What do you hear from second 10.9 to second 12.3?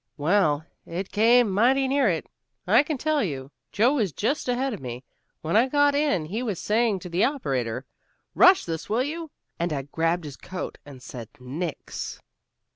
said nix."